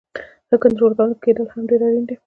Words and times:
ښه 0.47 0.55
کنټرول 0.63 0.91
کوونکی 0.97 1.21
کیدل 1.25 1.47
هم 1.51 1.61
ډیر 1.69 1.81
اړین 1.87 2.03
دی. 2.07 2.15